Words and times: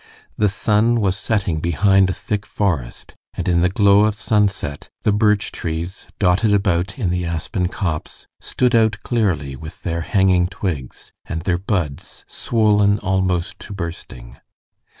The 0.35 0.49
sun 0.49 0.99
was 0.99 1.15
setting 1.15 1.59
behind 1.59 2.09
a 2.09 2.13
thick 2.13 2.47
forest, 2.47 3.13
and 3.35 3.47
in 3.47 3.61
the 3.61 3.69
glow 3.69 4.05
of 4.05 4.15
sunset 4.15 4.89
the 5.03 5.11
birch 5.11 5.51
trees, 5.51 6.07
dotted 6.17 6.55
about 6.55 6.97
in 6.97 7.11
the 7.11 7.23
aspen 7.23 7.67
copse, 7.67 8.25
stood 8.39 8.73
out 8.73 8.97
clearly 9.03 9.55
with 9.55 9.83
their 9.83 10.01
hanging 10.01 10.47
twigs, 10.47 11.11
and 11.25 11.43
their 11.43 11.59
buds 11.59 12.25
swollen 12.27 12.97
almost 12.97 13.59
to 13.59 13.73
bursting. 13.73 14.37